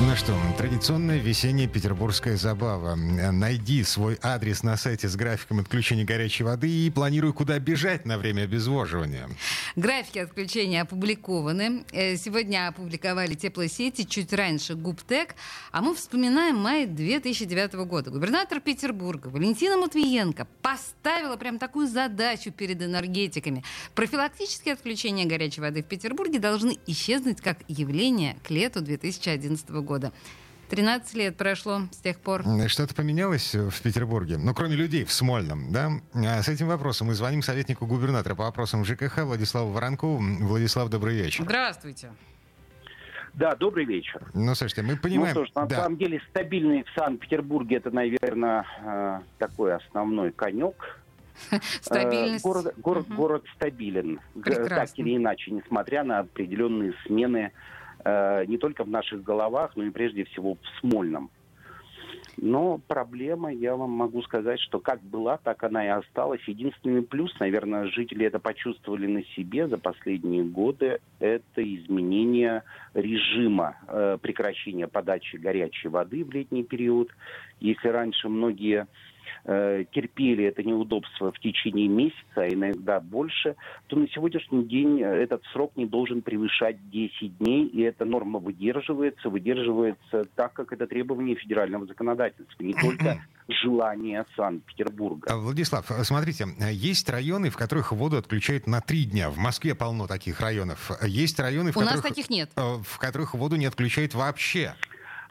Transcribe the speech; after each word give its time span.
Ну 0.00 0.14
что, 0.14 0.32
традиционная 0.56 1.18
весенняя 1.18 1.66
петербургская 1.66 2.36
забава. 2.36 2.94
Найди 2.94 3.82
свой 3.82 4.16
адрес 4.22 4.62
на 4.62 4.76
сайте 4.76 5.08
с 5.08 5.16
графиком 5.16 5.58
отключения 5.58 6.04
горячей 6.04 6.44
воды 6.44 6.70
и 6.70 6.88
планируй, 6.88 7.32
куда 7.32 7.58
бежать 7.58 8.06
на 8.06 8.16
время 8.16 8.42
обезвоживания. 8.42 9.28
Графики 9.74 10.20
отключения 10.20 10.82
опубликованы. 10.82 11.84
Э, 11.90 12.16
сегодня 12.16 12.68
опубликовали 12.68 13.34
теплосети, 13.34 14.02
чуть 14.04 14.32
раньше 14.32 14.76
ГУПТЕК. 14.76 15.34
А 15.72 15.82
мы 15.82 15.96
вспоминаем 15.96 16.58
май 16.58 16.86
2009 16.86 17.84
года. 17.84 18.12
Губернатор 18.12 18.60
Петербурга 18.60 19.26
Валентина 19.26 19.76
Матвиенко 19.78 20.46
поставила 20.62 21.36
прям 21.36 21.58
такую 21.58 21.88
задачу 21.88 22.52
перед 22.52 22.80
энергетиками. 22.80 23.64
Профилактические 23.96 24.74
отключения 24.74 25.26
горячей 25.26 25.60
воды 25.60 25.82
в 25.82 25.86
Петербурге 25.86 26.38
должны 26.38 26.78
исчезнуть 26.86 27.40
как 27.40 27.58
явление 27.66 28.36
к 28.46 28.50
лету 28.50 28.80
2011 28.80 29.68
года 29.70 29.87
года. 29.88 30.12
13 30.68 31.14
лет 31.14 31.36
прошло 31.36 31.80
с 31.90 31.96
тех 31.96 32.20
пор. 32.20 32.44
Что-то 32.68 32.94
поменялось 32.94 33.54
в 33.54 33.82
Петербурге? 33.82 34.36
Ну, 34.36 34.54
кроме 34.54 34.76
людей 34.76 35.04
в 35.04 35.12
Смольном, 35.12 35.72
да? 35.72 35.90
А 36.14 36.42
с 36.42 36.48
этим 36.48 36.68
вопросом 36.68 37.06
мы 37.06 37.14
звоним 37.14 37.42
советнику 37.42 37.86
губернатора 37.86 38.34
по 38.34 38.44
вопросам 38.44 38.84
ЖКХ 38.84 39.24
Владиславу 39.24 39.70
Воронкову. 39.72 40.18
Владислав, 40.40 40.90
добрый 40.90 41.16
вечер. 41.16 41.44
Здравствуйте. 41.44 42.10
Да, 43.32 43.54
добрый 43.54 43.84
вечер. 43.84 44.20
Ну, 44.34 44.54
слушайте, 44.54 44.82
мы 44.82 44.96
понимаем... 44.96 45.34
Ну, 45.34 45.46
что 45.46 45.52
ж, 45.52 45.54
на 45.54 45.66
да. 45.66 45.76
самом 45.76 45.96
деле 45.96 46.20
стабильный 46.28 46.82
в 46.82 46.90
Санкт-Петербурге 46.98 47.76
это, 47.76 47.90
наверное, 47.90 48.66
э, 48.82 49.20
такой 49.38 49.76
основной 49.76 50.32
конек. 50.32 50.98
Стабильность. 51.80 52.44
Э, 52.44 52.48
город, 52.48 52.74
город, 52.78 53.06
угу. 53.08 53.14
город 53.14 53.44
стабилен. 53.54 54.20
Прекрасно. 54.34 54.76
Так 54.76 54.88
или 54.96 55.16
иначе, 55.16 55.52
несмотря 55.52 56.02
на 56.04 56.20
определенные 56.20 56.94
смены 57.06 57.52
Э, 57.52 57.77
не 58.46 58.58
только 58.58 58.84
в 58.84 58.88
наших 58.88 59.22
головах, 59.22 59.72
но 59.76 59.84
и 59.84 59.90
прежде 59.90 60.24
всего 60.24 60.54
в 60.54 60.80
Смольном. 60.80 61.30
Но 62.40 62.80
проблема, 62.86 63.52
я 63.52 63.74
вам 63.74 63.90
могу 63.90 64.22
сказать, 64.22 64.60
что 64.60 64.78
как 64.78 65.02
была, 65.02 65.38
так 65.38 65.64
она 65.64 65.84
и 65.84 65.88
осталась. 65.88 66.40
Единственный 66.46 67.02
плюс, 67.02 67.34
наверное, 67.40 67.86
жители 67.86 68.26
это 68.26 68.38
почувствовали 68.38 69.06
на 69.08 69.24
себе 69.24 69.66
за 69.66 69.76
последние 69.76 70.44
годы, 70.44 71.00
это 71.18 71.62
изменение 71.62 72.62
режима 72.94 73.76
э, 73.88 74.18
прекращения 74.22 74.86
подачи 74.86 75.34
горячей 75.34 75.88
воды 75.88 76.24
в 76.24 76.30
летний 76.30 76.62
период. 76.62 77.08
Если 77.58 77.88
раньше 77.88 78.28
многие 78.28 78.86
э, 79.44 79.84
терпели 79.92 80.44
это 80.44 80.62
неудобство 80.62 81.32
в 81.32 81.38
течение 81.40 81.88
месяца, 81.88 82.16
а 82.36 82.48
иногда 82.48 83.00
больше, 83.00 83.56
то 83.86 83.96
на 83.96 84.08
сегодняшний 84.08 84.64
день 84.64 85.00
этот 85.02 85.42
срок 85.52 85.72
не 85.76 85.86
должен 85.86 86.22
превышать 86.22 86.76
10 86.90 87.38
дней, 87.38 87.66
и 87.66 87.82
эта 87.82 88.04
норма 88.04 88.38
выдерживается, 88.38 89.28
выдерживается 89.28 90.24
так, 90.34 90.52
как 90.52 90.72
это 90.72 90.86
требование 90.86 91.36
федерального 91.36 91.86
законодательства, 91.86 92.62
не 92.62 92.74
только 92.74 93.22
желание 93.48 94.24
Санкт-Петербурга. 94.36 95.34
Владислав, 95.36 95.86
смотрите, 96.02 96.46
есть 96.70 97.08
районы, 97.08 97.50
в 97.50 97.56
которых 97.56 97.92
воду 97.92 98.16
отключают 98.18 98.66
на 98.66 98.80
три 98.80 99.04
дня. 99.04 99.30
В 99.30 99.38
Москве 99.38 99.74
полно 99.74 100.06
таких 100.06 100.40
районов. 100.40 100.90
Есть 101.02 101.38
районы, 101.40 101.72
в 101.72 101.76
У 101.76 101.80
которых, 101.80 102.02
нас 102.04 102.04
таких 102.04 102.30
нет. 102.30 102.50
э, 102.56 102.60
в 102.82 102.98
которых 102.98 103.34
воду 103.34 103.56
не 103.56 103.66
отключают 103.66 104.14
вообще. 104.14 104.74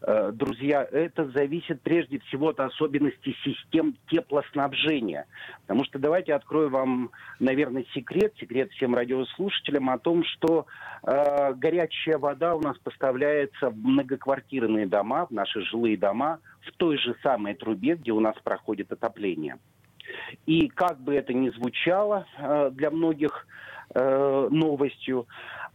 Э, 0.01 0.31
Друзья, 0.33 0.87
это 0.91 1.29
зависит 1.31 1.81
прежде 1.81 2.19
всего 2.19 2.49
от 2.49 2.59
особенностей 2.59 3.35
систем 3.43 3.95
теплоснабжения. 4.09 5.25
Потому 5.61 5.85
что 5.85 5.99
давайте 5.99 6.33
открою 6.33 6.69
вам, 6.69 7.11
наверное, 7.39 7.85
секрет, 7.93 8.33
секрет 8.39 8.71
всем 8.71 8.93
радиослушателям 8.95 9.89
о 9.89 9.97
том, 9.97 10.23
что 10.23 10.67
э, 11.03 11.53
горячая 11.55 12.17
вода 12.17 12.55
у 12.55 12.61
нас 12.61 12.77
поставляется 12.79 13.69
в 13.69 13.77
многоквартирные 13.77 14.85
дома, 14.85 15.25
в 15.25 15.31
наши 15.31 15.61
жилые 15.61 15.97
дома, 15.97 16.39
в 16.61 16.71
той 16.73 16.97
же 16.97 17.15
самой 17.23 17.55
трубе, 17.55 17.95
где 17.95 18.11
у 18.11 18.19
нас 18.19 18.35
проходит 18.43 18.91
отопление. 18.91 19.57
И 20.45 20.67
как 20.69 20.99
бы 20.99 21.15
это 21.15 21.33
ни 21.33 21.49
звучало 21.49 22.25
э, 22.37 22.69
для 22.71 22.91
многих 22.91 23.47
э, 23.93 24.47
новостью, 24.51 25.27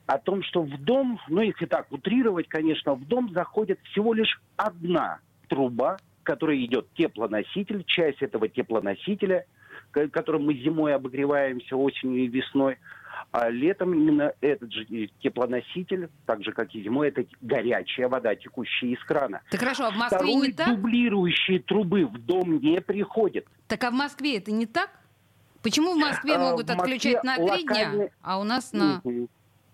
о 0.06 0.18
том, 0.18 0.42
что 0.42 0.62
в 0.62 0.78
дом, 0.82 1.20
ну 1.28 1.40
если 1.40 1.66
так 1.66 1.90
утрировать, 1.90 2.48
конечно, 2.48 2.94
в 2.94 3.06
дом 3.06 3.30
заходит 3.32 3.78
всего 3.90 4.12
лишь 4.14 4.40
одна 4.56 5.20
труба, 5.48 5.98
которая 6.22 6.56
идет 6.58 6.88
теплоноситель, 6.94 7.84
часть 7.84 8.22
этого 8.22 8.48
теплоносителя, 8.48 9.46
которым 9.90 10.46
мы 10.46 10.54
зимой 10.54 10.94
обогреваемся, 10.94 11.76
осенью 11.76 12.24
и 12.24 12.28
весной, 12.28 12.78
а 13.30 13.48
летом 13.48 13.94
именно 13.94 14.32
этот 14.40 14.72
же 14.72 14.84
теплоноситель, 15.22 16.08
так 16.26 16.42
же 16.42 16.52
как 16.52 16.74
и 16.74 16.82
зимой, 16.82 17.08
это 17.08 17.24
горячая 17.40 18.08
вода, 18.08 18.34
текущая 18.34 18.88
из 18.88 19.02
крана. 19.04 19.42
Так 19.50 19.60
хорошо, 19.60 19.86
а 19.86 19.90
в 19.90 19.96
Москве 19.96 20.19
Второй 20.19 20.48
не 20.48 20.52
так? 20.52 20.69
дублирующие 20.69 21.60
трубы 21.60 22.06
в 22.06 22.19
дом 22.19 22.58
не 22.60 22.80
приходят. 22.80 23.46
Так 23.69 23.84
а 23.84 23.90
в 23.90 23.94
Москве 23.94 24.38
это 24.38 24.50
не 24.50 24.66
так? 24.66 24.90
Почему 25.62 25.94
в 25.94 25.98
Москве 25.98 26.34
А, 26.34 26.38
могут 26.38 26.66
в 26.66 26.74
Москве 26.74 26.94
отключать 26.96 27.24
на 27.24 27.36
три 27.36 27.64
дня, 27.64 27.92
локальный- 27.92 28.10
а 28.20 28.40
у 28.40 28.44
нас 28.44 28.72
на... 28.72 29.00
Мгм. 29.04 29.28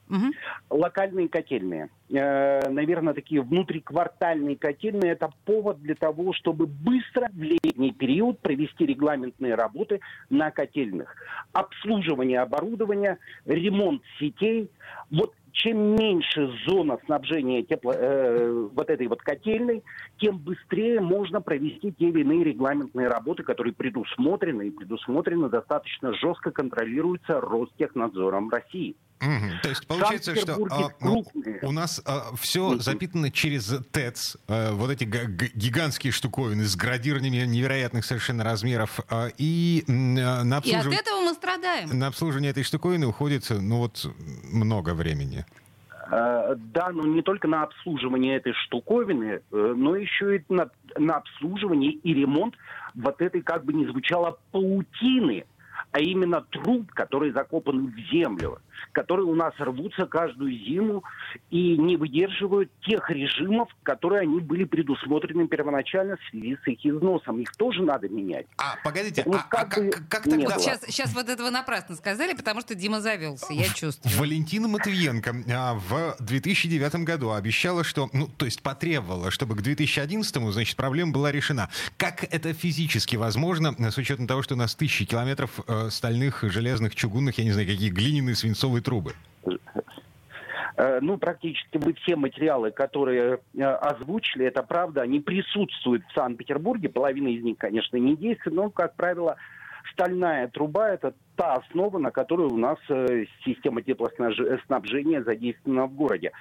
Мгм. 0.09 0.33
локальные 0.71 1.29
котельные. 1.29 1.91
Э, 2.11 2.69
наверное, 2.71 3.13
такие 3.13 3.43
внутриквартальные 3.43 4.57
котельные– 4.57 5.13
это 5.13 5.31
повод 5.45 5.81
для 5.83 5.95
того, 5.95 6.33
чтобы 6.33 6.67
быстро 6.67 7.29
в 7.33 7.43
летний 7.43 7.93
период 7.93 8.39
провести 8.41 8.87
регламентные 8.87 9.55
работы 9.55 10.01
на 10.31 10.51
котельных. 10.51 11.15
Обслуживание 11.53 12.41
оборудования, 12.41 13.19
ремонт 13.45 14.03
сетей. 14.19 14.71
Вот 15.11 15.35
чем 15.53 15.97
меньше 15.97 16.51
зона 16.67 16.99
снабжения 17.05 17.63
тепло, 17.63 17.93
э, 17.93 18.69
вот 18.73 18.89
этой 18.91 19.09
вот 19.09 19.21
котельной, 19.21 19.83
тем 20.19 20.39
быстрее 20.39 21.01
можно 21.01 21.41
провести 21.41 21.93
те 21.93 22.09
или 22.09 22.21
иные 22.21 22.45
регламентные 22.45 23.09
работы, 23.09 23.43
которые 23.43 23.75
предусмотрены 23.75 24.69
и 24.69 24.71
предусмотрены 24.71 25.49
достаточно 25.49 26.15
жестко 26.15 26.53
контролируются 26.53 27.41
Ростехнадзором 27.41 28.51
России. 28.51 28.97
Мгм. 29.21 29.59
То 29.63 29.69
есть 29.69 29.87
получается, 29.87 30.37
что 30.37 30.57
а, 30.71 30.91
ну, 31.01 31.25
у 31.63 31.73
нас 31.73 32.03
все 32.41 32.69
Мгм. 32.71 32.81
запитано 32.81 33.31
через 33.31 33.67
ТЭЦ, 33.91 34.37
э, 34.47 34.73
вот 34.73 34.91
эти 34.91 35.05
гигантские 35.05 36.13
штуковины 36.13 36.65
с 36.65 36.77
градированиями 36.77 37.45
невероятных 37.47 38.05
совершенно 38.05 38.45
размеров, 38.45 39.01
а, 39.09 39.29
и 39.37 39.85
э, 39.89 39.91
на 39.93 40.61
И 40.65 40.73
от 40.73 40.87
этого 40.87 41.21
мы 41.23 41.35
страдаем. 41.35 41.99
на 41.99 42.07
обслуживание 42.07 42.51
этой 42.53 42.63
штуковины 42.63 43.07
уходит, 43.07 43.47
ну 43.51 43.79
вот, 43.79 44.07
много 44.53 44.95
времени. 44.95 45.45
Э, 46.11 46.55
Да, 46.57 46.91
но 46.91 47.05
не 47.05 47.23
только 47.23 47.49
на 47.49 47.65
обслуживание 47.65 48.37
этой 48.37 48.53
штуковины, 48.55 49.41
но 49.51 49.97
еще 49.97 50.37
и 50.37 50.45
на, 50.49 50.71
на 50.97 51.17
обслуживание 51.17 51.91
и 51.93 52.15
ремонт 52.15 52.55
вот 52.95 53.21
этой, 53.21 53.43
как 53.43 53.65
бы 53.65 53.73
ни 53.75 53.85
звучало, 53.85 54.39
паутины, 54.53 55.45
а 55.93 56.01
именно 56.01 56.41
труб, 56.41 56.91
которые 56.93 57.33
закопаны 57.33 57.89
в 57.91 57.97
землю, 58.13 58.59
которые 58.93 59.27
у 59.27 59.35
нас 59.35 59.55
рвутся 59.59 60.07
каждую 60.07 60.53
зиму 60.53 61.05
и 61.51 61.77
не 61.77 61.97
выдерживают 61.97 62.71
тех 62.83 63.09
режимов, 63.11 63.69
которые 63.83 64.23
они 64.23 64.41
были 64.41 64.65
предусмотрены 64.65 65.47
первоначально 65.49 66.17
в 66.17 66.31
связи 66.31 66.57
с 66.63 66.67
их 66.67 66.85
износом. 66.85 67.41
Их 67.41 67.53
тоже 67.57 67.83
надо 67.83 68.09
менять. 68.09 68.47
А, 68.59 68.77
погодите, 68.83 69.23
Ну, 69.27 69.35
а, 69.35 69.47
а 69.51 69.65
как 69.65 69.85
бы 69.85 69.91
как, 69.91 70.09
как 70.09 70.23
тогда... 70.25 70.45
было. 70.45 70.59
Сейчас, 70.59 70.85
сейчас 70.87 71.15
вот 71.15 71.29
этого 71.29 71.51
напрасно 71.51 71.95
сказали, 71.97 72.35
потому 72.35 72.61
что 72.61 72.75
Дима 72.75 73.01
завелся, 73.01 73.53
я 73.53 73.69
чувствую. 73.69 74.17
Валентина 74.19 74.69
Матвиенко 74.69 75.35
а, 75.53 75.75
в 75.75 76.17
2009 76.21 76.95
году 77.05 77.33
обещала, 77.33 77.85
что, 77.85 78.09
ну, 78.13 78.29
то 78.29 78.45
есть 78.45 78.63
потребовала, 78.63 79.31
чтобы 79.31 79.57
к 79.57 79.63
2011, 79.63 80.53
значит, 80.53 80.77
проблема 80.77 81.13
была 81.13 81.33
решена. 81.33 81.69
Как 81.97 82.25
это 82.25 82.53
физически 82.53 83.17
возможно, 83.17 83.75
с 83.91 83.99
учетом 83.99 84.27
того, 84.27 84.43
что 84.43 84.55
у 84.55 84.59
нас 84.59 84.75
тысячи 84.75 85.05
километров 85.05 85.61
э, 85.67 85.91
стальных, 85.91 86.43
железных, 86.43 86.95
чугунных, 86.95 87.39
я 87.39 87.45
не 87.45 87.53
знаю, 87.53 87.67
какие 87.67 87.91
глиняные 87.91 88.35
свинцовые 88.35 88.68
трубы? 88.81 89.13
Э, 90.77 91.01
Ну, 91.01 91.19
практически 91.19 91.79
вы 91.79 91.95
все 91.95 92.17
материалы, 92.17 92.71
которые 92.71 93.41
э, 93.55 93.63
озвучили, 93.63 94.47
это 94.47 94.63
правда, 94.63 95.03
они 95.03 95.21
присутствуют 95.21 96.05
в 96.09 96.13
Санкт-Петербурге. 96.15 96.89
Половина 96.89 97.29
из 97.29 97.43
них, 97.43 97.59
конечно, 97.59 97.97
не 97.97 98.17
действует, 98.17 98.57
но, 98.57 98.71
как 98.71 98.95
правило, 98.95 99.37
стальная 99.93 100.49
труба– 100.49 100.89
это 100.91 101.15
та 101.37 101.55
основа, 101.55 101.99
на 101.99 102.11
которую 102.11 102.53
у 102.53 102.57
нас 102.57 102.79
э, 102.89 103.25
система 103.45 103.83
теплоснабжения 103.83 105.23
задействована 105.23 105.87
в 105.87 105.95
городе. 105.95 106.33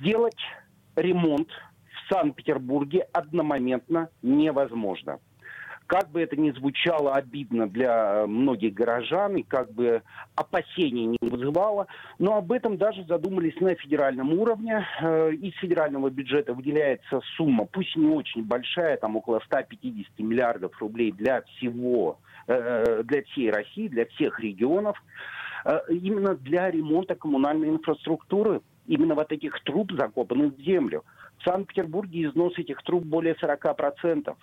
Сделать 0.00 0.38
ремонт 0.94 1.48
в 1.50 2.12
Санкт-Петербурге 2.12 3.08
одномоментно 3.12 4.08
невозможно. 4.22 5.18
Как 5.88 6.10
бы 6.10 6.20
это 6.20 6.38
ни 6.38 6.50
звучало 6.50 7.14
обидно 7.14 7.66
для 7.66 8.26
многих 8.26 8.74
горожан 8.74 9.36
и 9.36 9.42
как 9.42 9.72
бы 9.72 10.02
опасений 10.34 11.06
не 11.06 11.18
вызывало, 11.22 11.86
но 12.18 12.36
об 12.36 12.52
этом 12.52 12.76
даже 12.76 13.04
задумались 13.04 13.58
на 13.58 13.74
федеральном 13.74 14.34
уровне. 14.34 14.86
Э, 15.00 15.32
из 15.32 15.54
федерального 15.54 16.10
бюджета 16.10 16.52
выделяется 16.52 17.22
сумма, 17.38 17.64
пусть 17.64 17.96
не 17.96 18.06
очень 18.06 18.44
большая, 18.44 18.98
там 18.98 19.16
около 19.16 19.40
150 19.46 20.18
миллиардов 20.18 20.78
рублей 20.78 21.10
для 21.10 21.40
всего, 21.40 22.18
э, 22.48 23.02
для 23.04 23.22
всей 23.22 23.50
России, 23.50 23.88
для 23.88 24.04
всех 24.04 24.40
регионов, 24.40 25.02
э, 25.64 25.78
именно 25.88 26.34
для 26.34 26.70
ремонта 26.70 27.14
коммунальной 27.14 27.70
инфраструктуры, 27.70 28.60
именно 28.86 29.14
вот 29.14 29.32
этих 29.32 29.58
труб, 29.64 29.90
закопанных 29.92 30.54
в 30.54 30.60
землю. 30.60 31.02
В 31.38 31.44
Санкт-Петербурге 31.44 32.26
износ 32.26 32.58
этих 32.58 32.82
труб 32.82 33.04
более 33.04 33.36
40%. 33.36 34.36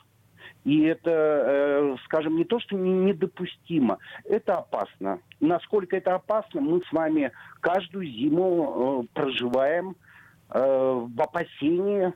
И 0.65 0.81
это, 0.81 1.11
э, 1.11 1.95
скажем, 2.05 2.35
не 2.37 2.43
то, 2.43 2.59
что 2.59 2.75
недопустимо, 2.75 3.99
это 4.25 4.55
опасно. 4.55 5.19
Насколько 5.39 5.95
это 5.95 6.15
опасно, 6.15 6.59
мы 6.59 6.81
с 6.81 6.91
вами 6.91 7.31
каждую 7.61 8.07
зиму 8.07 9.05
э, 9.05 9.07
проживаем 9.13 9.95
в 10.49 11.21
опасении, 11.21 12.13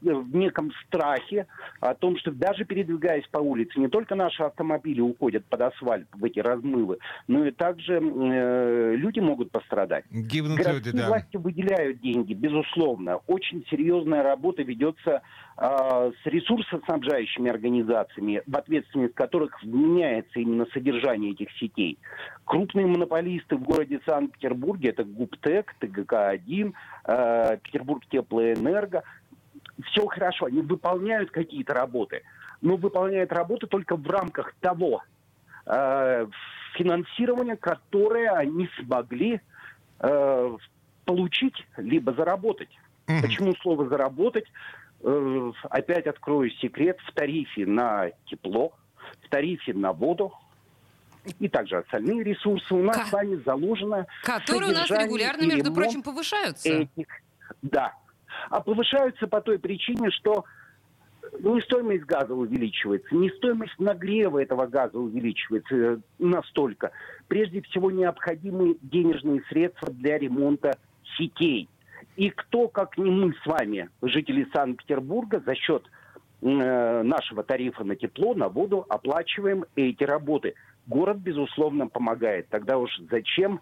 в 0.00 0.36
неком 0.36 0.72
страхе 0.86 1.46
о 1.80 1.94
том, 1.94 2.18
что 2.18 2.32
даже 2.32 2.64
передвигаясь 2.64 3.26
по 3.28 3.38
улице, 3.38 3.78
не 3.78 3.88
только 3.88 4.14
наши 4.14 4.42
автомобили 4.42 5.00
уходят 5.00 5.44
под 5.46 5.60
асфальт 5.62 6.08
в 6.12 6.24
эти 6.24 6.40
размывы, 6.40 6.98
но 7.28 7.44
и 7.44 7.50
также 7.50 7.94
э, 7.94 8.94
люди 8.96 9.20
могут 9.20 9.50
пострадать. 9.50 10.04
Гибнут 10.10 10.58
Городские 10.58 10.92
люди, 10.92 11.02
да. 11.02 11.08
власти 11.08 11.36
выделяют 11.36 12.00
деньги, 12.00 12.34
безусловно. 12.34 13.20
Очень 13.26 13.64
серьезная 13.70 14.22
работа 14.22 14.62
ведется 14.62 15.22
э, 15.56 16.12
с 16.22 16.26
ресурсоснабжающими 16.26 17.50
организациями, 17.50 18.42
в 18.46 18.56
ответственность 18.56 19.14
которых 19.14 19.62
вменяется 19.62 20.40
именно 20.40 20.66
содержание 20.72 21.32
этих 21.32 21.50
сетей. 21.58 21.98
Крупные 22.44 22.86
монополисты 22.86 23.56
в 23.56 23.62
городе 23.62 24.00
Санкт-Петербурге, 24.04 24.90
это 24.90 25.04
ГУПТЭК, 25.04 25.74
ТГК-1, 25.80 26.72
э, 27.04 27.29
Петербург 27.62 28.02
Теплоэнерго, 28.10 29.02
все 29.86 30.06
хорошо, 30.06 30.46
они 30.46 30.60
выполняют 30.60 31.30
какие-то 31.30 31.74
работы, 31.74 32.22
но 32.60 32.76
выполняют 32.76 33.32
работы 33.32 33.66
только 33.66 33.96
в 33.96 34.08
рамках 34.08 34.54
того 34.60 35.02
э, 35.66 36.26
финансирования, 36.74 37.56
которое 37.56 38.30
они 38.32 38.68
смогли 38.78 39.40
э, 40.00 40.56
получить 41.04 41.66
либо 41.76 42.12
заработать. 42.12 42.70
Mm-hmm. 43.06 43.22
Почему 43.22 43.54
слово 43.56 43.88
заработать? 43.88 44.44
Э, 45.02 45.52
опять 45.70 46.06
открою 46.06 46.50
секрет 46.50 46.98
в 47.06 47.12
тарифе 47.12 47.66
на 47.66 48.10
тепло, 48.26 48.72
в 49.22 49.28
тарифе 49.28 49.72
на 49.74 49.92
воду, 49.92 50.32
и 51.38 51.48
также 51.48 51.78
остальные 51.78 52.24
ресурсы 52.24 52.74
у 52.74 52.82
нас 52.82 52.96
К... 52.96 53.06
с 53.06 53.12
вами 53.12 53.42
заложено. 53.44 54.06
Которые 54.22 54.70
у 54.70 54.74
нас 54.74 54.90
регулярно, 54.90 55.42
между 55.44 55.72
прочим, 55.72 56.02
повышаются. 56.02 56.68
Этих, 56.68 57.06
да. 57.62 57.94
А 58.48 58.60
повышаются 58.60 59.26
по 59.26 59.40
той 59.40 59.58
причине, 59.58 60.10
что 60.10 60.44
не 61.38 61.60
стоимость 61.62 62.04
газа 62.04 62.34
увеличивается, 62.34 63.14
не 63.14 63.30
стоимость 63.30 63.78
нагрева 63.78 64.42
этого 64.42 64.66
газа 64.66 64.98
увеличивается 64.98 65.74
э, 65.74 65.98
настолько. 66.18 66.92
Прежде 67.28 67.62
всего 67.62 67.90
необходимы 67.90 68.76
денежные 68.82 69.42
средства 69.48 69.92
для 69.92 70.18
ремонта 70.18 70.76
сетей. 71.16 71.68
И 72.16 72.30
кто, 72.30 72.68
как 72.68 72.98
не 72.98 73.10
мы 73.10 73.34
с 73.34 73.46
вами, 73.46 73.88
жители 74.02 74.48
Санкт-Петербурга, 74.52 75.40
за 75.44 75.54
счет 75.54 75.84
э, 76.42 77.02
нашего 77.02 77.42
тарифа 77.42 77.84
на 77.84 77.94
тепло, 77.94 78.34
на 78.34 78.48
воду 78.48 78.84
оплачиваем 78.88 79.64
эти 79.76 80.02
работы– 80.04 80.54
город, 80.86 81.18
безусловно, 81.18 81.86
помогает. 81.86 82.48
Тогда 82.48 82.78
уж 82.78 82.90
зачем, 83.10 83.60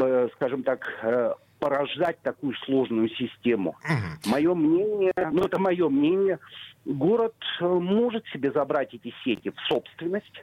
э, 0.00 0.28
скажем 0.34 0.62
так, 0.62 0.86
э, 1.02 1.34
порождать 1.58 2.20
такую 2.22 2.54
сложную 2.66 3.08
систему. 3.10 3.70
Угу. 3.84 4.30
Мое 4.32 4.54
мнение, 4.54 5.12
ну 5.32 5.44
это 5.44 5.58
мое 5.58 5.88
мнение, 5.88 6.38
город 6.84 7.34
э, 7.60 7.66
может 7.66 8.26
себе 8.26 8.52
забрать 8.52 8.92
эти 8.92 9.14
сети 9.24 9.50
в 9.50 9.60
собственность 9.68 10.42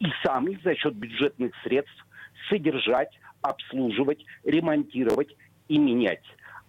и 0.00 0.06
сам 0.24 0.48
их 0.48 0.62
за 0.62 0.74
счет 0.74 0.94
бюджетных 0.94 1.52
средств 1.62 2.06
содержать, 2.48 3.10
обслуживать, 3.42 4.24
ремонтировать 4.44 5.34
и 5.68 5.78
менять. 5.78 6.24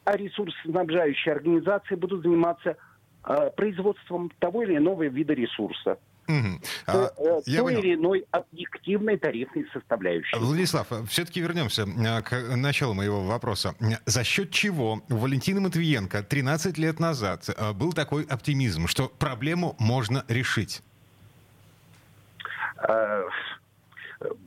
А 0.06 0.16
ресурсоснабжающие 0.16 1.34
организации 1.34 1.96
будут 1.96 2.24
заниматься 2.24 2.78
э, 3.26 3.50
производством 3.56 4.32
того 4.40 4.64
или 4.64 4.78
иного 4.78 5.08
вида 5.08 5.34
ресурса. 5.34 5.98
Угу. 6.30 6.62
А, 6.86 7.12
э, 7.18 7.42
я 7.48 7.62
той 7.62 7.80
или 7.80 7.96
иной 7.96 8.24
объективной 8.30 9.18
тарифной 9.18 9.66
составляющей. 9.74 10.38
Владислав, 10.38 10.88
все-таки 11.08 11.42
вернемся 11.42 11.88
э, 11.88 12.22
к 12.22 12.56
началу 12.56 12.94
моего 12.94 13.24
вопроса. 13.24 13.74
За 14.06 14.24
счет 14.24 14.52
чего 14.52 15.02
у 15.10 15.16
Валентины 15.16 15.60
Матвиенко 15.60 16.22
13 16.22 16.78
лет 16.78 17.00
назад 17.00 17.50
э, 17.50 17.74
был 17.74 17.94
такой 17.94 18.26
оптимизм, 18.26 18.86
что 18.86 19.08
проблему 19.08 19.76
можно 19.80 20.24
решить? 20.28 20.84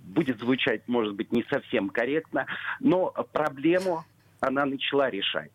Будет 0.04 0.38
звучать, 0.38 0.82
может 0.86 1.14
быть, 1.14 1.32
не 1.32 1.44
совсем 1.50 1.90
корректно, 1.90 2.46
но 2.80 3.10
проблему 3.32 4.04
она 4.40 4.64
начала 4.64 5.10
решать. 5.10 5.50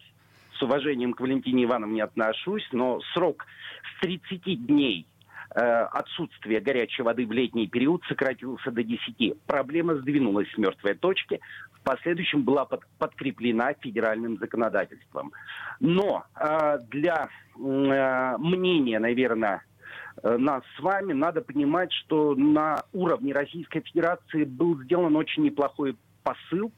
С 0.60 0.62
уважением 0.62 1.14
к 1.14 1.22
Валентине 1.22 1.64
Ивановне 1.64 2.04
отношусь, 2.04 2.68
но 2.72 3.00
срок 3.14 3.46
с 3.96 4.02
30 4.02 4.66
дней 4.66 5.08
Э, 5.08 5.17
отсутствие 5.50 6.60
горячей 6.60 7.04
воды 7.04 7.26
в 7.26 7.32
летний 7.32 7.68
период 7.68 8.04
сократился 8.08 8.72
до 8.72 8.84
10. 8.84 9.42
Проблема 9.46 9.96
сдвинулась 9.96 10.52
с 10.52 10.58
мертвой 10.58 10.96
точки. 10.96 11.40
В 11.74 11.82
последующем 11.84 12.44
была 12.44 12.66
под, 12.66 12.86
подкреплена 12.98 13.74
федеральным 13.74 14.38
законодательством. 14.38 15.32
Но 15.80 16.26
э, 16.36 16.80
для 16.90 17.30
э, 17.56 18.38
мнения, 18.38 19.00
наверное, 19.00 19.64
э, 20.24 20.38
нас 20.38 20.64
с 20.76 20.80
вами, 20.82 21.14
надо 21.14 21.42
понимать, 21.42 21.92
что 21.94 22.36
на 22.36 22.84
уровне 22.94 23.34
Российской 23.34 23.82
Федерации 23.82 24.44
был 24.44 24.82
сделан 24.84 25.16
очень 25.16 25.44
неплохой 25.44 25.96
посыл 26.24 26.72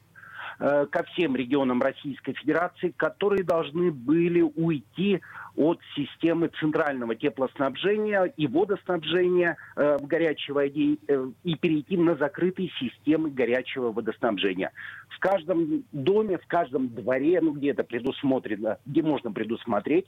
Э, 0.61 0.85
ко 0.91 1.03
всем 1.03 1.37
регионам 1.37 1.81
Российской 1.81 2.33
Федерации, 2.33 2.93
которые 2.97 3.45
должны 3.45 3.91
были 3.91 4.41
уйти 4.41 5.21
от 5.55 5.79
системы 5.95 6.49
центрального 6.59 7.15
теплоснабжения 7.15 8.23
и 8.23 8.45
водоснабжения 8.45 9.55
э, 9.77 9.97
в 10.01 10.05
горячей 10.05 10.51
воде 10.51 10.97
э, 11.07 11.27
и 11.45 11.55
перейти 11.55 11.95
на 11.95 12.15
закрытые 12.15 12.71
системы 12.77 13.29
горячего 13.29 13.93
водоснабжения. 13.93 14.73
В 15.07 15.19
каждом 15.19 15.85
доме, 15.93 16.37
в 16.37 16.47
каждом 16.47 16.89
дворе, 16.89 17.39
ну 17.41 17.53
где 17.53 17.69
это 17.69 17.85
предусмотрено, 17.85 18.79
где 18.85 19.01
можно 19.01 19.31
предусмотреть, 19.31 20.07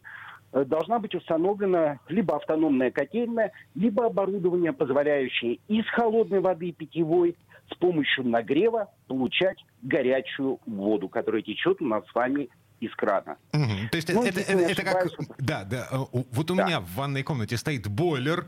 должна 0.52 1.00
быть 1.00 1.16
установлена 1.16 2.00
либо 2.10 2.36
автономная 2.36 2.92
котельная, 2.92 3.54
либо 3.74 4.06
оборудование, 4.06 4.74
позволяющее 4.74 5.60
из 5.70 5.86
холодной 5.92 6.42
воды 6.42 6.74
питьевой 6.74 7.38
с 7.72 7.76
помощью 7.78 8.28
нагрева 8.28 8.90
получать 9.08 9.58
горячую 9.82 10.60
воду, 10.66 11.10
которая 11.10 11.42
течет 11.42 11.82
у 11.82 11.86
нас 11.86 12.06
с 12.08 12.16
вами 12.16 12.50
из 12.82 12.94
крана. 12.96 13.38
Угу. 13.54 13.90
То 13.92 13.96
есть 13.96 14.12
ну, 14.12 14.24
это, 14.26 14.40
это, 14.40 14.54
это 14.54 14.84
как... 14.84 15.08
Да, 15.38 15.64
да. 15.64 15.88
Э, 15.92 15.98
вот 16.12 16.50
у 16.50 16.56
да. 16.56 16.66
меня 16.66 16.80
в 16.80 16.92
ванной 16.96 17.22
комнате 17.22 17.56
стоит 17.56 17.88
бойлер, 17.88 18.48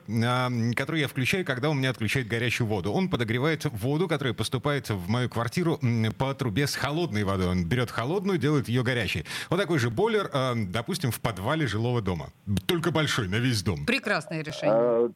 который 0.75 1.01
я 1.01 1.07
включаю, 1.07 1.45
когда 1.45 1.69
у 1.69 1.73
меня 1.73 1.91
отключают 1.91 2.27
горячую 2.27 2.67
воду. 2.67 2.91
Он 2.91 3.09
подогревает 3.09 3.65
воду, 3.65 4.07
которая 4.07 4.33
поступает 4.33 4.89
в 4.89 5.07
мою 5.07 5.29
квартиру 5.29 5.79
по 6.17 6.33
трубе 6.33 6.65
с 6.65 6.75
холодной 6.75 7.23
водой. 7.23 7.47
Он 7.47 7.65
берет 7.65 7.91
холодную, 7.91 8.39
делает 8.39 8.67
ее 8.69 8.81
горячей. 8.81 9.23
Вот 9.51 9.59
такой 9.59 9.77
же 9.77 9.91
бойлер, 9.91 10.31
допустим, 10.71 11.11
в 11.11 11.19
подвале 11.19 11.67
жилого 11.67 12.01
дома. 12.01 12.29
Только 12.65 12.89
большой, 12.89 13.27
на 13.27 13.35
весь 13.35 13.61
дом. 13.61 13.85
Прекрасное 13.85 14.43
решение. 14.43 15.11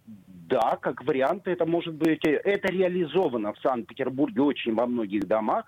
Да, 0.48 0.78
как 0.82 1.04
вариант, 1.04 1.48
это 1.48 1.66
может 1.66 1.94
быть, 1.94 2.24
это 2.24 2.72
реализовано 2.72 3.54
в 3.54 3.60
Санкт-Петербурге 3.60 4.42
очень 4.42 4.74
во 4.74 4.88
многих 4.88 5.28
домах. 5.28 5.66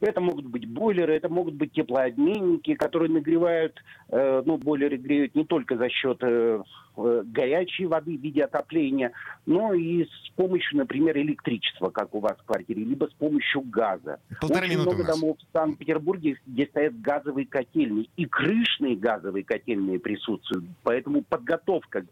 Это 0.00 0.20
могут 0.20 0.46
быть 0.46 0.66
бойлеры, 0.66 1.14
это 1.14 1.28
могут 1.28 1.54
быть 1.54 1.72
теплообменники, 1.72 2.74
которые 2.74 3.10
нагревают, 3.10 3.78
э, 4.08 4.42
ну, 4.44 4.56
бойлеры 4.56 4.96
греют 4.96 5.34
не 5.34 5.44
только 5.44 5.76
за 5.76 5.90
счет 5.90 6.18
э, 6.22 6.62
э, 6.96 7.22
горячей 7.26 7.84
воды 7.86 8.16
в 8.16 8.20
виде 8.20 8.44
отопления, 8.44 9.12
но 9.44 9.74
и 9.74 10.04
с 10.04 10.30
помощью, 10.36 10.78
например, 10.78 11.18
электричества, 11.18 11.90
как 11.90 12.14
у 12.14 12.20
вас 12.20 12.36
в 12.38 12.44
квартире, 12.44 12.82
либо 12.82 13.06
с 13.06 13.12
помощью 13.12 13.60
газа. 13.62 14.20
Полторы 14.40 14.68
Очень 14.68 14.80
много 14.80 15.04
домов 15.04 15.36
в 15.38 15.52
Санкт-Петербурге, 15.52 16.36
где 16.46 16.66
стоят 16.66 16.98
газовые 17.00 17.46
котельные, 17.46 18.06
и 18.16 18.24
крышные 18.24 18.96
газовые 18.96 19.44
котельные 19.44 19.98
присутствуют. 19.98 20.64
Поэтому 20.82 21.22
подготовка 21.22 22.04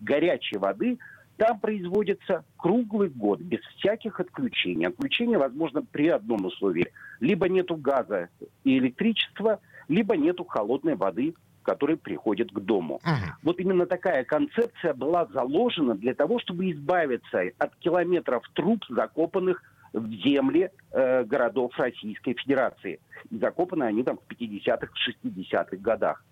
горячей 0.00 0.58
воды– 0.58 0.98
там 1.36 1.58
производится 1.58 2.44
круглый 2.56 3.08
год, 3.08 3.40
без 3.40 3.60
всяких 3.76 4.20
отключений. 4.20 4.86
Отключение 4.86 5.38
возможно 5.38 5.82
при 5.82 6.08
одном 6.08 6.44
условии. 6.46 6.92
Либо 7.20 7.48
нету 7.48 7.76
газа 7.76 8.28
и 8.64 8.78
электричества, 8.78 9.60
либо 9.88 10.16
нету 10.16 10.44
холодной 10.44 10.96
воды 10.96 11.34
который 11.62 11.96
приходит 11.96 12.50
к 12.50 12.58
дому. 12.58 13.00
Uh-huh. 13.04 13.34
Вот 13.44 13.60
именно 13.60 13.86
такая 13.86 14.24
концепция 14.24 14.94
была 14.94 15.26
заложена 15.26 15.94
для 15.94 16.12
того, 16.12 16.40
чтобы 16.40 16.70
избавиться 16.72 17.42
от 17.56 17.76
километров 17.76 18.42
труб, 18.52 18.84
закопанных 18.88 19.62
в 19.92 20.10
земли 20.10 20.70
э, 20.90 21.24
городов 21.24 21.72
Российской 21.78 22.34
Федерации. 22.34 22.98
И 23.30 23.38
закопаны 23.38 23.84
они 23.84 24.02
там 24.02 24.18
в 24.18 24.32
50-х, 24.32 24.88
60-х 25.24 25.76
годах. 25.76 26.24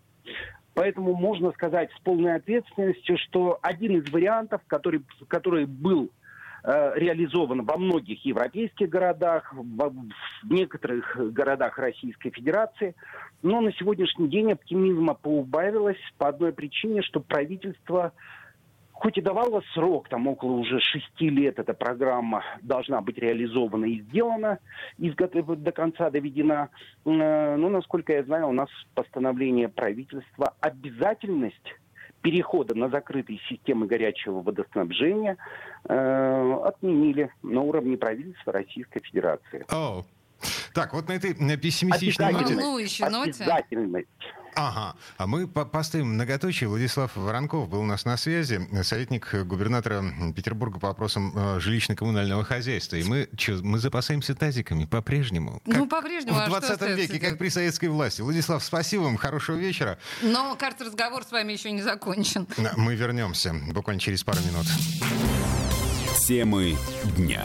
Поэтому 0.75 1.15
можно 1.15 1.51
сказать 1.53 1.91
с 1.97 2.01
полной 2.01 2.37
ответственностью, 2.37 3.19
что 3.19 3.59
один 3.63 3.97
из 4.01 4.11
вариантов, 4.11 4.61
который, 4.67 5.03
который 5.27 5.67
был 5.67 6.11
э, 6.63 6.93
реализован 6.95 7.65
во 7.65 7.77
многих 7.77 8.25
европейских 8.25 8.89
городах, 8.89 9.53
в, 9.53 9.93
некоторых 10.45 11.17
городах 11.33 11.79
Российской 11.79 12.31
Федерации, 12.31 12.95
но 13.43 13.61
на 13.61 13.73
сегодняшний 13.73 14.29
день 14.29 14.53
оптимизма 14.53 15.15
поубавилось 15.15 16.01
по 16.19 16.29
одной 16.29 16.53
причине, 16.53 17.03
что 17.03 17.21
правительство 17.21 18.13
хоть 19.01 19.17
и 19.17 19.23
давала 19.23 19.63
срок, 19.73 20.09
там 20.09 20.27
около 20.29 20.53
уже 20.53 20.79
шести 20.79 21.31
лет 21.31 21.59
эта 21.59 21.73
программа 21.73 22.45
должна 22.61 23.01
быть 23.01 23.17
реализована 23.17 23.87
и 23.87 24.01
сделана, 24.03 24.59
и 24.99 25.11
до 25.11 25.73
конца 25.73 26.11
доведена, 26.11 26.69
э, 27.07 27.57
но, 27.57 27.69
насколько 27.71 28.13
я 28.13 28.23
знаю, 28.23 28.49
у 28.49 28.53
нас 28.53 28.69
постановление 28.95 29.71
правительства 29.71 30.55
обязательность 30.61 31.75
перехода 32.21 32.75
на 32.77 32.91
закрытые 32.91 33.41
системы 33.49 33.87
горячего 33.87 34.43
водоснабжения 34.43 35.39
э, 35.89 36.61
отменили 36.65 37.31
на 37.43 37.63
уровне 37.63 37.97
правительства 37.97 38.53
Российской 38.53 39.01
Федерации. 39.01 39.65
Oh. 39.71 40.05
Так, 40.75 40.95
вот 40.95 41.09
на 41.09 41.13
этой 41.13 41.35
пессимистичной 41.57 42.33
ноте... 42.33 43.45
Обязательность. 43.45 44.09
Ага. 44.55 44.97
А 45.17 45.27
мы 45.27 45.47
по 45.47 45.65
поставим 45.65 46.15
многоточие. 46.15 46.69
Владислав 46.69 47.15
Воронков 47.17 47.69
был 47.69 47.81
у 47.81 47.85
нас 47.85 48.05
на 48.05 48.17
связи, 48.17 48.61
советник 48.83 49.33
губернатора 49.45 50.05
Петербурга 50.35 50.79
по 50.79 50.89
вопросам 50.89 51.33
э, 51.35 51.59
жилищно-коммунального 51.61 52.45
хозяйства. 52.45 52.97
И 52.97 53.05
мы 53.05 53.29
что, 53.39 53.61
мы 53.63 53.79
запасаемся 53.79 54.35
тазиками 54.35 54.85
по-прежнему? 54.85 55.61
Ну, 55.67 55.87
по-прежнему. 55.87 56.39
В 56.39 56.47
20 56.47 56.83
а 56.83 56.89
веке, 56.89 57.19
как 57.19 57.39
при 57.39 57.49
советской 57.49 57.87
власти. 57.87 58.23
Владислав, 58.23 58.63
спасибо 58.63 59.03
вам, 59.03 59.17
хорошего 59.17 59.57
вечера. 59.57 59.99
Но, 60.23 60.57
кажется, 60.57 60.85
разговор 60.85 61.25
с 61.25 61.31
вами 61.31 61.53
еще 61.53 61.71
не 61.71 61.83
закончен. 61.83 62.47
Мы 62.77 62.95
вернемся 62.95 63.55
буквально 63.73 64.01
через 64.01 64.25
пару 64.25 64.41
минут. 64.41 64.67
Темы 66.27 66.77
дня. 67.17 67.45